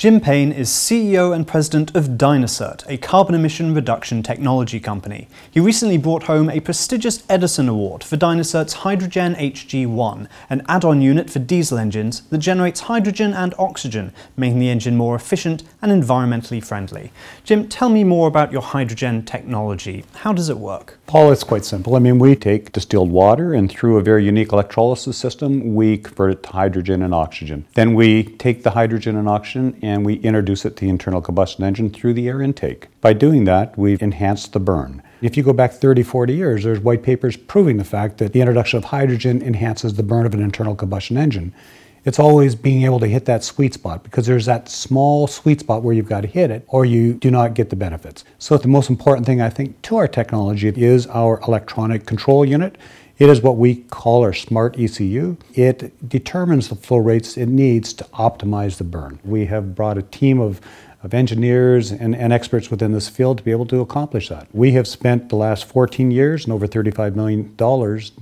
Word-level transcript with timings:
Jim 0.00 0.18
Payne 0.18 0.50
is 0.50 0.70
CEO 0.70 1.34
and 1.34 1.46
president 1.46 1.94
of 1.94 2.16
Dynacert, 2.16 2.88
a 2.88 2.96
carbon 2.96 3.34
emission 3.34 3.74
reduction 3.74 4.22
technology 4.22 4.80
company. 4.80 5.28
He 5.50 5.60
recently 5.60 5.98
brought 5.98 6.22
home 6.22 6.48
a 6.48 6.60
prestigious 6.60 7.22
Edison 7.28 7.68
Award 7.68 8.02
for 8.02 8.16
Dynacert's 8.16 8.76
HydraGEN 8.76 9.36
HG1, 9.36 10.26
an 10.48 10.62
add-on 10.68 11.02
unit 11.02 11.28
for 11.28 11.38
diesel 11.38 11.76
engines 11.76 12.22
that 12.30 12.38
generates 12.38 12.80
hydrogen 12.80 13.34
and 13.34 13.52
oxygen, 13.58 14.14
making 14.38 14.58
the 14.58 14.70
engine 14.70 14.96
more 14.96 15.14
efficient 15.14 15.64
and 15.82 15.92
environmentally 15.92 16.64
friendly. 16.64 17.12
Jim, 17.44 17.68
tell 17.68 17.90
me 17.90 18.02
more 18.02 18.26
about 18.26 18.52
your 18.52 18.62
hydrogen 18.62 19.22
technology. 19.22 20.06
How 20.14 20.32
does 20.32 20.48
it 20.48 20.56
work? 20.56 20.98
Paul, 21.06 21.30
it's 21.30 21.44
quite 21.44 21.66
simple. 21.66 21.94
I 21.94 21.98
mean, 21.98 22.18
we 22.18 22.36
take 22.36 22.72
distilled 22.72 23.10
water 23.10 23.52
and 23.52 23.70
through 23.70 23.98
a 23.98 24.02
very 24.02 24.24
unique 24.24 24.52
electrolysis 24.52 25.18
system, 25.18 25.74
we 25.74 25.98
convert 25.98 26.32
it 26.32 26.42
to 26.44 26.50
hydrogen 26.52 27.02
and 27.02 27.12
oxygen. 27.12 27.66
Then 27.74 27.92
we 27.92 28.22
take 28.38 28.62
the 28.62 28.70
hydrogen 28.70 29.16
and 29.16 29.28
oxygen 29.28 29.76
we 29.98 30.14
introduce 30.14 30.64
it 30.64 30.76
to 30.76 30.84
the 30.84 30.88
internal 30.88 31.20
combustion 31.20 31.64
engine 31.64 31.90
through 31.90 32.14
the 32.14 32.28
air 32.28 32.40
intake. 32.40 32.88
By 33.00 33.12
doing 33.12 33.44
that, 33.44 33.76
we've 33.76 34.02
enhanced 34.02 34.52
the 34.52 34.60
burn. 34.60 35.02
If 35.20 35.36
you 35.36 35.42
go 35.42 35.52
back 35.52 35.72
30, 35.72 36.02
40 36.02 36.34
years, 36.34 36.64
there's 36.64 36.80
white 36.80 37.02
papers 37.02 37.36
proving 37.36 37.76
the 37.76 37.84
fact 37.84 38.18
that 38.18 38.32
the 38.32 38.40
introduction 38.40 38.78
of 38.78 38.84
hydrogen 38.84 39.42
enhances 39.42 39.94
the 39.94 40.02
burn 40.02 40.24
of 40.24 40.32
an 40.32 40.40
internal 40.42 40.74
combustion 40.74 41.18
engine. 41.18 41.52
It's 42.04 42.18
always 42.18 42.54
being 42.54 42.84
able 42.84 42.98
to 43.00 43.06
hit 43.06 43.26
that 43.26 43.44
sweet 43.44 43.74
spot 43.74 44.02
because 44.02 44.24
there's 44.26 44.46
that 44.46 44.70
small 44.70 45.26
sweet 45.26 45.60
spot 45.60 45.82
where 45.82 45.94
you've 45.94 46.08
got 46.08 46.22
to 46.22 46.28
hit 46.28 46.50
it 46.50 46.64
or 46.68 46.86
you 46.86 47.12
do 47.12 47.30
not 47.30 47.52
get 47.52 47.68
the 47.68 47.76
benefits. 47.76 48.24
So, 48.38 48.56
the 48.56 48.68
most 48.68 48.88
important 48.88 49.26
thing 49.26 49.42
I 49.42 49.50
think 49.50 49.82
to 49.82 49.96
our 49.96 50.08
technology 50.08 50.68
is 50.68 51.06
our 51.08 51.40
electronic 51.40 52.06
control 52.06 52.44
unit. 52.44 52.78
It 53.20 53.28
is 53.28 53.42
what 53.42 53.58
we 53.58 53.74
call 53.74 54.22
our 54.22 54.32
smart 54.32 54.78
ECU. 54.78 55.36
It 55.52 56.08
determines 56.08 56.70
the 56.70 56.74
flow 56.74 56.96
rates 56.96 57.36
it 57.36 57.50
needs 57.50 57.92
to 57.92 58.04
optimize 58.04 58.78
the 58.78 58.84
burn. 58.84 59.20
We 59.22 59.44
have 59.44 59.74
brought 59.74 59.98
a 59.98 60.02
team 60.02 60.40
of 60.40 60.62
of 61.02 61.14
engineers 61.14 61.92
and, 61.92 62.14
and, 62.14 62.30
experts 62.30 62.70
within 62.70 62.92
this 62.92 63.08
field 63.08 63.38
to 63.38 63.44
be 63.44 63.50
able 63.50 63.64
to 63.64 63.80
accomplish 63.80 64.28
that. 64.28 64.46
We 64.52 64.72
have 64.72 64.86
spent 64.86 65.30
the 65.30 65.36
last 65.36 65.64
14 65.64 66.10
years 66.10 66.44
and 66.44 66.52
over 66.52 66.66
$35 66.66 67.14
million 67.14 67.54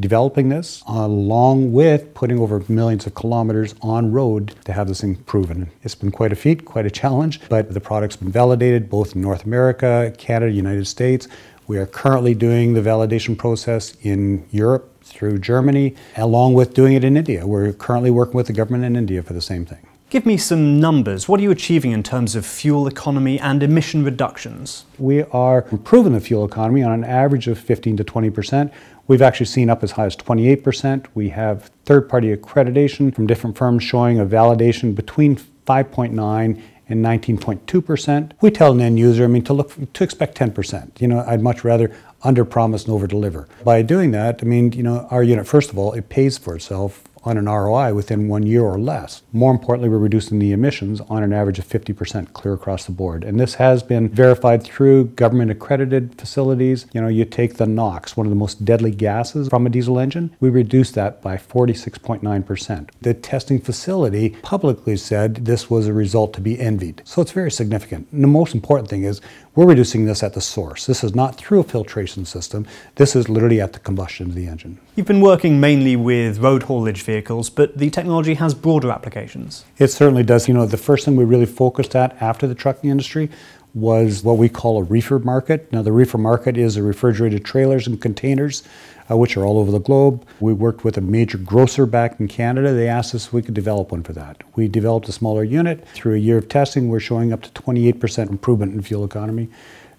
developing 0.00 0.48
this, 0.48 0.82
along 0.88 1.72
with 1.72 2.12
putting 2.14 2.40
over 2.40 2.64
millions 2.68 3.06
of 3.06 3.14
kilometers 3.14 3.76
on 3.80 4.10
road 4.10 4.56
to 4.64 4.72
have 4.72 4.88
this 4.88 5.02
thing 5.02 5.14
proven. 5.14 5.70
It's 5.84 5.94
been 5.94 6.10
quite 6.10 6.32
a 6.32 6.36
feat, 6.36 6.64
quite 6.64 6.84
a 6.84 6.90
challenge, 6.90 7.40
but 7.48 7.72
the 7.72 7.80
product's 7.80 8.16
been 8.16 8.32
validated 8.32 8.90
both 8.90 9.14
in 9.14 9.22
North 9.22 9.44
America, 9.44 10.12
Canada, 10.18 10.50
United 10.50 10.88
States. 10.88 11.28
We 11.66 11.78
are 11.78 11.86
currently 11.86 12.34
doing 12.34 12.74
the 12.74 12.82
validation 12.82 13.38
process 13.38 13.96
in 14.02 14.46
Europe 14.50 14.93
through 15.04 15.38
Germany, 15.38 15.94
along 16.16 16.54
with 16.54 16.74
doing 16.74 16.94
it 16.94 17.04
in 17.04 17.16
India. 17.16 17.46
We're 17.46 17.72
currently 17.72 18.10
working 18.10 18.34
with 18.34 18.46
the 18.46 18.52
government 18.52 18.84
in 18.84 18.96
India 18.96 19.22
for 19.22 19.32
the 19.32 19.40
same 19.40 19.64
thing. 19.64 19.86
Give 20.10 20.26
me 20.26 20.36
some 20.36 20.78
numbers. 20.78 21.28
What 21.28 21.40
are 21.40 21.42
you 21.42 21.50
achieving 21.50 21.90
in 21.90 22.02
terms 22.02 22.36
of 22.36 22.46
fuel 22.46 22.86
economy 22.86 23.40
and 23.40 23.62
emission 23.62 24.04
reductions? 24.04 24.84
We 24.98 25.24
are 25.24 25.66
improving 25.72 26.12
the 26.12 26.20
fuel 26.20 26.44
economy 26.44 26.84
on 26.84 26.92
an 26.92 27.02
average 27.02 27.48
of 27.48 27.58
15 27.58 27.96
to 27.96 28.04
20 28.04 28.30
percent. 28.30 28.72
We've 29.08 29.22
actually 29.22 29.46
seen 29.46 29.68
up 29.68 29.82
as 29.82 29.90
high 29.92 30.06
as 30.06 30.14
28 30.14 30.62
percent. 30.62 31.08
We 31.16 31.30
have 31.30 31.70
third 31.84 32.08
party 32.08 32.34
accreditation 32.34 33.12
from 33.12 33.26
different 33.26 33.56
firms 33.56 33.82
showing 33.82 34.20
a 34.20 34.24
validation 34.24 34.94
between 34.94 35.36
5.9 35.66 36.62
and 36.88 37.04
19.2%. 37.04 38.32
We 38.40 38.50
tell 38.50 38.72
an 38.72 38.80
end 38.80 38.98
user, 38.98 39.24
I 39.24 39.26
mean, 39.26 39.42
to 39.44 39.52
look 39.52 39.92
to 39.92 40.04
expect 40.04 40.38
10%. 40.38 41.00
You 41.00 41.08
know, 41.08 41.24
I'd 41.26 41.40
much 41.40 41.64
rather 41.64 41.90
under 42.24 42.44
promise 42.44 42.84
and 42.84 42.94
over 42.94 43.06
deliver. 43.06 43.46
By 43.62 43.82
doing 43.82 44.10
that, 44.12 44.40
I 44.42 44.46
mean, 44.46 44.72
you 44.72 44.82
know, 44.82 45.06
our 45.10 45.22
unit, 45.22 45.46
first 45.46 45.70
of 45.70 45.78
all, 45.78 45.92
it 45.92 46.08
pays 46.08 46.38
for 46.38 46.56
itself 46.56 47.04
on 47.24 47.38
an 47.38 47.46
ROI 47.46 47.94
within 47.94 48.28
one 48.28 48.44
year 48.44 48.62
or 48.62 48.78
less. 48.78 49.22
More 49.32 49.50
importantly, 49.50 49.88
we're 49.88 49.98
reducing 49.98 50.38
the 50.38 50.52
emissions 50.52 51.00
on 51.02 51.22
an 51.22 51.32
average 51.32 51.58
of 51.58 51.66
50% 51.66 52.32
clear 52.32 52.54
across 52.54 52.84
the 52.84 52.92
board. 52.92 53.24
And 53.24 53.40
this 53.40 53.54
has 53.54 53.82
been 53.82 54.08
verified 54.08 54.62
through 54.62 55.06
government 55.06 55.50
accredited 55.50 56.18
facilities. 56.18 56.86
You 56.92 57.00
know, 57.00 57.08
you 57.08 57.24
take 57.24 57.54
the 57.54 57.66
NOx, 57.66 58.16
one 58.16 58.26
of 58.26 58.30
the 58.30 58.36
most 58.36 58.64
deadly 58.64 58.90
gases 58.90 59.48
from 59.48 59.66
a 59.66 59.70
diesel 59.70 59.98
engine, 59.98 60.36
we 60.40 60.50
reduced 60.50 60.94
that 60.94 61.22
by 61.22 61.36
46.9%. 61.36 62.90
The 63.00 63.14
testing 63.14 63.60
facility 63.60 64.30
publicly 64.42 64.96
said 64.96 65.46
this 65.46 65.70
was 65.70 65.86
a 65.86 65.92
result 65.92 66.34
to 66.34 66.40
be 66.40 66.60
envied. 66.60 67.02
So 67.04 67.22
it's 67.22 67.32
very 67.32 67.50
significant. 67.50 68.08
And 68.12 68.22
the 68.22 68.28
most 68.28 68.54
important 68.54 68.88
thing 68.88 69.04
is 69.04 69.20
we're 69.54 69.66
reducing 69.66 70.04
this 70.04 70.22
at 70.22 70.34
the 70.34 70.40
source. 70.40 70.86
This 70.86 71.04
is 71.04 71.14
not 71.14 71.36
through 71.36 71.60
a 71.60 71.64
filtration 71.64 72.24
system. 72.24 72.66
This 72.96 73.14
is 73.14 73.28
literally 73.28 73.60
at 73.60 73.72
the 73.72 73.78
combustion 73.78 74.26
of 74.26 74.34
the 74.34 74.48
engine. 74.48 74.80
You've 74.96 75.06
been 75.06 75.20
working 75.20 75.60
mainly 75.60 75.94
with 75.94 76.38
road 76.38 76.64
haulage 76.64 77.02
vehicles, 77.02 77.50
but 77.50 77.78
the 77.78 77.90
technology 77.90 78.34
has 78.34 78.52
broader 78.54 78.90
applications. 78.90 79.64
It 79.78 79.88
certainly 79.88 80.24
does. 80.24 80.48
You 80.48 80.54
know, 80.54 80.66
the 80.66 80.76
first 80.76 81.04
thing 81.04 81.14
we 81.14 81.24
really 81.24 81.46
focused 81.46 81.94
at 81.94 82.20
after 82.20 82.46
the 82.46 82.54
trucking 82.54 82.90
industry 82.90 83.30
was 83.74 84.22
what 84.22 84.38
we 84.38 84.48
call 84.48 84.78
a 84.78 84.84
reefer 84.84 85.18
market. 85.18 85.70
Now, 85.72 85.82
the 85.82 85.92
reefer 85.92 86.18
market 86.18 86.56
is 86.56 86.76
the 86.76 86.82
refrigerated 86.82 87.44
trailers 87.44 87.86
and 87.86 88.00
containers 88.00 88.62
uh, 89.10 89.16
which 89.16 89.36
are 89.36 89.44
all 89.44 89.58
over 89.58 89.70
the 89.70 89.80
globe. 89.80 90.24
We 90.40 90.52
worked 90.52 90.84
with 90.84 90.96
a 90.96 91.00
major 91.00 91.38
grocer 91.38 91.86
back 91.86 92.18
in 92.20 92.28
Canada. 92.28 92.72
They 92.72 92.88
asked 92.88 93.14
us 93.14 93.26
if 93.26 93.32
we 93.32 93.42
could 93.42 93.54
develop 93.54 93.92
one 93.92 94.02
for 94.02 94.12
that. 94.14 94.42
We 94.56 94.68
developed 94.68 95.08
a 95.08 95.12
smaller 95.12 95.44
unit. 95.44 95.86
Through 95.88 96.14
a 96.14 96.18
year 96.18 96.38
of 96.38 96.48
testing, 96.48 96.88
we're 96.88 97.00
showing 97.00 97.32
up 97.32 97.42
to 97.42 97.50
28% 97.50 98.30
improvement 98.30 98.74
in 98.74 98.82
fuel 98.82 99.04
economy. 99.04 99.48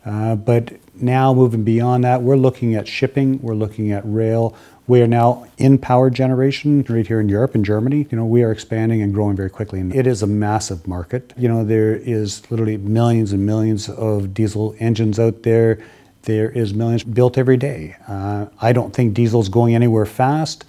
Uh, 0.06 0.36
but 0.36 0.74
now, 0.96 1.34
moving 1.34 1.64
beyond 1.64 2.04
that, 2.04 2.22
we're 2.22 2.36
looking 2.36 2.76
at 2.76 2.88
shipping, 2.88 3.42
we're 3.42 3.56
looking 3.56 3.92
at 3.92 4.04
rail. 4.06 4.56
We 4.88 5.02
are 5.02 5.08
now 5.08 5.48
in 5.58 5.80
power 5.80 6.10
generation 6.10 6.86
right 6.88 7.08
here 7.08 7.20
in 7.20 7.28
Europe 7.28 7.56
and 7.56 7.66
Germany. 7.66 8.08
You 8.12 8.18
know, 8.18 8.26
we 8.26 8.44
are 8.44 8.52
expanding 8.52 9.02
and 9.02 9.14
growing 9.14 9.36
very 9.36 9.50
quickly. 9.50 9.80
And 9.80 9.96
it 9.96 10.06
is 10.06 10.22
a 10.22 10.28
massive 10.28 10.88
market. 10.88 11.34
You 11.38 11.48
know, 11.48 11.64
there 11.64 11.96
is 11.96 12.50
literally 12.52 12.78
millions 12.78 13.32
and 13.32 13.46
millions 13.46 13.90
of 13.90 14.34
diesel 14.34 14.76
engines 14.80 15.20
out 15.20 15.44
there 15.44 15.80
there 16.26 16.50
is 16.50 16.74
millions 16.74 17.04
built 17.04 17.38
every 17.38 17.58
day. 17.58 17.96
Uh, 18.08 18.48
I 18.60 18.74
don't 18.74 18.94
think 18.94 19.14
diesel's 19.14 19.50
going 19.50 19.74
anywhere 19.76 20.06
fast. 20.06 20.66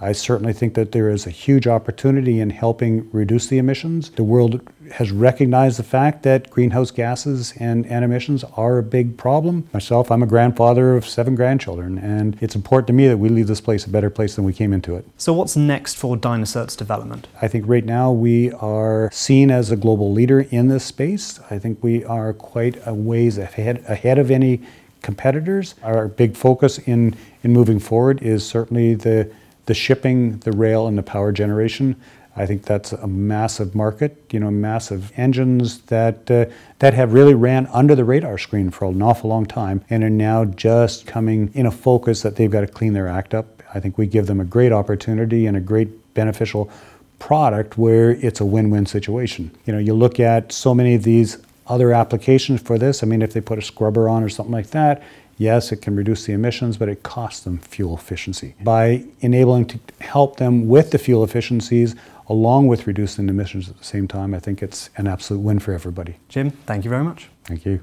I 0.00 0.12
certainly 0.12 0.52
think 0.52 0.74
that 0.74 0.92
there 0.92 1.08
is 1.08 1.26
a 1.26 1.30
huge 1.30 1.66
opportunity 1.66 2.40
in 2.40 2.50
helping 2.50 3.08
reduce 3.12 3.46
the 3.46 3.58
emissions. 3.58 4.10
The 4.10 4.24
world 4.24 4.60
has 4.92 5.10
recognized 5.10 5.78
the 5.78 5.82
fact 5.82 6.22
that 6.22 6.50
greenhouse 6.50 6.90
gases 6.90 7.52
and, 7.58 7.86
and, 7.86 8.04
emissions 8.04 8.44
are 8.56 8.78
a 8.78 8.82
big 8.82 9.16
problem. 9.16 9.68
Myself, 9.72 10.10
I'm 10.10 10.22
a 10.22 10.26
grandfather 10.26 10.96
of 10.96 11.06
seven 11.06 11.34
grandchildren, 11.34 11.98
and 11.98 12.36
it's 12.40 12.54
important 12.54 12.86
to 12.88 12.92
me 12.92 13.08
that 13.08 13.18
we 13.18 13.28
leave 13.28 13.46
this 13.46 13.60
place 13.60 13.84
a 13.84 13.90
better 13.90 14.10
place 14.10 14.36
than 14.36 14.44
we 14.44 14.52
came 14.52 14.72
into 14.72 14.94
it. 14.96 15.06
So, 15.16 15.32
what's 15.32 15.56
next 15.56 15.94
for 15.94 16.16
Dynacert's 16.16 16.76
development? 16.76 17.28
I 17.40 17.48
think 17.48 17.64
right 17.66 17.84
now 17.84 18.12
we 18.12 18.52
are 18.52 19.10
seen 19.12 19.50
as 19.50 19.70
a 19.70 19.76
global 19.76 20.12
leader 20.12 20.40
in 20.40 20.68
this 20.68 20.84
space. 20.84 21.40
I 21.50 21.58
think 21.58 21.82
we 21.82 22.04
are 22.04 22.32
quite 22.32 22.80
a 22.86 22.94
ways 22.94 23.38
ahead, 23.38 23.84
ahead 23.88 24.18
of 24.18 24.30
any 24.30 24.62
competitors. 25.02 25.74
Our 25.82 26.08
big 26.08 26.36
focus 26.36 26.78
in, 26.78 27.14
in 27.42 27.52
moving 27.52 27.78
forward 27.78 28.22
is 28.22 28.46
certainly 28.46 28.94
the, 28.94 29.32
the 29.66 29.74
shipping, 29.74 30.38
the 30.38 30.52
rail, 30.52 30.86
and 30.86 30.98
the 30.98 31.02
power 31.02 31.32
generation. 31.32 31.96
I 32.36 32.44
think 32.44 32.64
that's 32.64 32.92
a 32.92 33.06
massive 33.06 33.74
market, 33.74 34.22
you 34.30 34.38
know, 34.38 34.50
massive 34.50 35.10
engines 35.16 35.80
that 35.82 36.30
uh, 36.30 36.46
that 36.78 36.92
have 36.92 37.14
really 37.14 37.34
ran 37.34 37.66
under 37.68 37.94
the 37.94 38.04
radar 38.04 38.36
screen 38.36 38.70
for 38.70 38.84
an 38.86 39.00
awful 39.00 39.30
long 39.30 39.46
time 39.46 39.82
and 39.88 40.04
are 40.04 40.10
now 40.10 40.44
just 40.44 41.06
coming 41.06 41.50
in 41.54 41.64
a 41.64 41.70
focus 41.70 42.22
that 42.22 42.36
they've 42.36 42.50
got 42.50 42.60
to 42.60 42.66
clean 42.66 42.92
their 42.92 43.08
act 43.08 43.34
up. 43.34 43.62
I 43.74 43.80
think 43.80 43.96
we 43.96 44.06
give 44.06 44.26
them 44.26 44.40
a 44.40 44.44
great 44.44 44.72
opportunity 44.72 45.46
and 45.46 45.56
a 45.56 45.60
great 45.60 46.14
beneficial 46.14 46.70
product 47.18 47.78
where 47.78 48.10
it's 48.10 48.40
a 48.40 48.44
win-win 48.44 48.86
situation. 48.86 49.50
You 49.64 49.72
know, 49.72 49.78
you 49.78 49.94
look 49.94 50.20
at 50.20 50.52
so 50.52 50.74
many 50.74 50.94
of 50.94 51.02
these 51.02 51.38
other 51.66 51.92
applications 51.92 52.60
for 52.60 52.78
this. 52.78 53.02
I 53.02 53.06
mean, 53.06 53.22
if 53.22 53.32
they 53.32 53.40
put 53.40 53.58
a 53.58 53.62
scrubber 53.62 54.08
on 54.08 54.22
or 54.22 54.28
something 54.28 54.52
like 54.52 54.68
that, 54.68 55.02
yes, 55.38 55.72
it 55.72 55.82
can 55.82 55.96
reduce 55.96 56.24
the 56.24 56.32
emissions, 56.32 56.76
but 56.76 56.88
it 56.88 57.02
costs 57.02 57.40
them 57.40 57.58
fuel 57.58 57.96
efficiency. 57.96 58.54
By 58.62 59.04
enabling 59.20 59.66
to 59.66 59.80
help 60.00 60.36
them 60.36 60.68
with 60.68 60.90
the 60.90 60.98
fuel 60.98 61.24
efficiencies 61.24 61.94
along 62.28 62.66
with 62.66 62.86
reducing 62.86 63.28
emissions 63.28 63.68
at 63.68 63.78
the 63.78 63.84
same 63.84 64.08
time, 64.08 64.34
I 64.34 64.40
think 64.40 64.62
it's 64.62 64.90
an 64.96 65.06
absolute 65.06 65.40
win 65.40 65.58
for 65.58 65.72
everybody. 65.72 66.18
Jim, 66.28 66.50
thank 66.50 66.84
you 66.84 66.90
very 66.90 67.04
much. 67.04 67.28
Thank 67.44 67.64
you. 67.64 67.80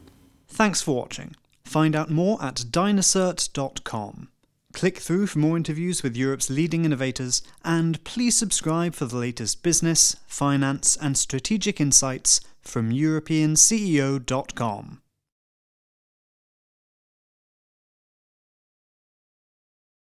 Thanks 0.47 0.81
for 0.81 0.95
watching. 0.95 1.35
Find 1.63 1.95
out 1.95 2.09
more 2.09 2.44
at 2.44 2.56
dynacert.com. 2.56 4.29
Click 4.73 4.97
through 4.97 5.27
for 5.27 5.39
more 5.39 5.56
interviews 5.56 6.01
with 6.01 6.18
Europe's 6.18 6.50
leading 6.50 6.83
innovators, 6.83 7.44
and 7.63 8.03
please 8.03 8.35
subscribe 8.35 8.95
for 8.95 9.06
the 9.06 9.18
latest 9.18 9.62
business, 9.62 10.15
finance, 10.27 10.97
and 11.00 11.15
strategic 11.15 11.79
insights 11.79 12.41
from 12.59 12.91
EuropeanCEO.com. 12.91 15.02